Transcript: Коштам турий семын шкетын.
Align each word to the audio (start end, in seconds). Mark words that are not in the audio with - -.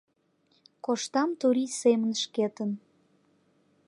Коштам 0.85 1.29
турий 1.39 1.71
семын 1.81 2.11
шкетын. 2.23 2.71